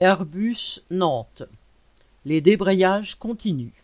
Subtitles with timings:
[0.00, 1.42] Airbus Nantes.
[2.24, 3.82] Les débrayages continuent.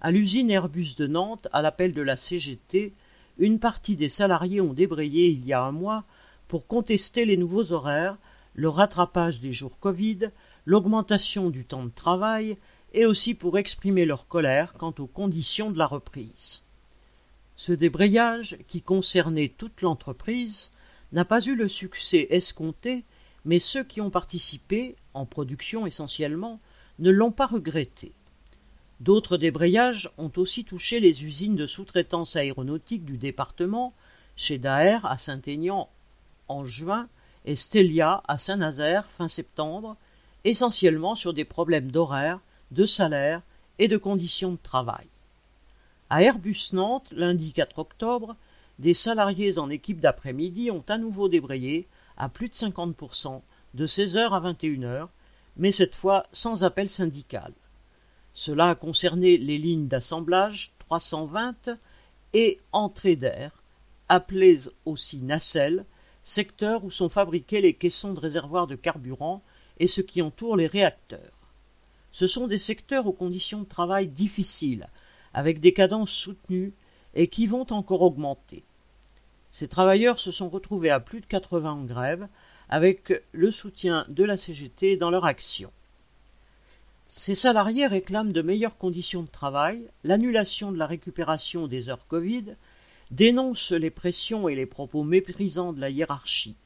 [0.00, 2.92] À l'usine Airbus de Nantes, à l'appel de la CGT,
[3.38, 6.04] une partie des salariés ont débrayé il y a un mois
[6.46, 8.16] pour contester les nouveaux horaires,
[8.54, 10.30] le rattrapage des jours Covid,
[10.66, 12.56] l'augmentation du temps de travail
[12.94, 16.62] et aussi pour exprimer leur colère quant aux conditions de la reprise.
[17.56, 20.70] Ce débrayage, qui concernait toute l'entreprise,
[21.10, 23.02] n'a pas eu le succès escompté
[23.46, 26.60] mais ceux qui ont participé, en production essentiellement,
[26.98, 28.12] ne l'ont pas regretté.
[29.00, 33.94] D'autres débrayages ont aussi touché les usines de sous-traitance aéronautique du département,
[34.34, 35.88] chez Daher à Saint-Aignan
[36.48, 37.08] en juin
[37.44, 39.96] et Stelia à Saint-Nazaire fin septembre,
[40.44, 42.40] essentiellement sur des problèmes d'horaire,
[42.72, 43.42] de salaire
[43.78, 45.06] et de conditions de travail.
[46.10, 48.36] À Airbus Nantes, lundi 4 octobre,
[48.80, 53.42] des salariés en équipe d'après-midi ont à nouveau débrayé à plus de 50%,
[53.74, 55.08] de 16h à 21h,
[55.56, 57.52] mais cette fois sans appel syndical.
[58.34, 61.70] Cela a concerné les lignes d'assemblage 320
[62.34, 63.62] et entrée d'air,
[64.08, 65.86] appelées aussi nacelles,
[66.22, 69.42] secteur où sont fabriqués les caissons de réservoirs de carburant
[69.78, 71.32] et ce qui entoure les réacteurs.
[72.12, 74.88] Ce sont des secteurs aux conditions de travail difficiles,
[75.32, 76.74] avec des cadences soutenues
[77.14, 78.64] et qui vont encore augmenter.
[79.56, 82.28] Ces travailleurs se sont retrouvés à plus de 80 en grève,
[82.68, 85.72] avec le soutien de la CGT dans leur action.
[87.08, 92.54] Ces salariés réclament de meilleures conditions de travail, l'annulation de la récupération des heures Covid,
[93.10, 96.56] dénoncent les pressions et les propos méprisants de la hiérarchie.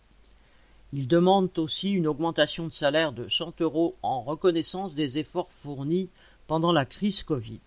[0.93, 6.09] Ils demandent aussi une augmentation de salaire de 100 euros en reconnaissance des efforts fournis
[6.49, 7.61] pendant la crise Covid.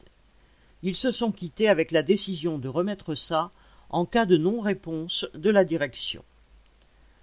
[0.82, 3.52] Ils se sont quittés avec la décision de remettre ça
[3.94, 6.24] en cas de non-réponse de la direction.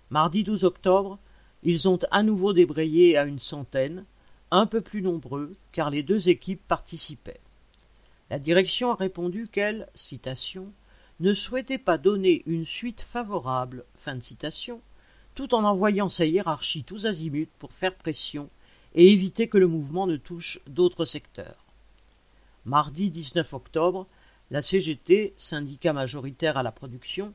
[0.09, 1.19] Mardi 12 octobre,
[1.65, 4.05] ils ont à nouveau débrayé à une centaine,
[4.53, 7.41] un peu plus nombreux, car les deux équipes participaient.
[8.31, 10.73] La direction a répondu qu'elle, citation,
[11.19, 14.81] ne souhaitait pas donner une suite favorable, fin de citation,
[15.35, 18.49] tout en envoyant sa hiérarchie tous azimuts pour faire pression
[18.95, 21.65] et éviter que le mouvement ne touche d'autres secteurs.
[22.65, 24.07] Mardi 19 octobre,
[24.51, 27.33] la CGT, syndicat majoritaire à la production,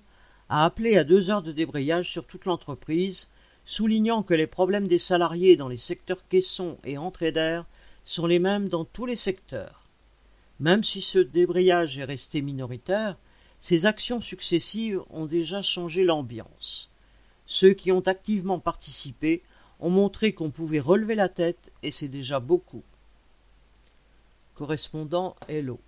[0.49, 3.29] a appelé à deux heures de débrayage sur toute l'entreprise,
[3.65, 7.65] soulignant que les problèmes des salariés dans les secteurs caissons et entrée d'air
[8.03, 9.81] sont les mêmes dans tous les secteurs.
[10.59, 13.17] Même si ce débrayage est resté minoritaire,
[13.59, 16.89] ces actions successives ont déjà changé l'ambiance.
[17.47, 19.41] Ceux qui ont activement participé
[19.79, 22.83] ont montré qu'on pouvait relever la tête et c'est déjà beaucoup.
[24.53, 25.79] Correspondant Hello.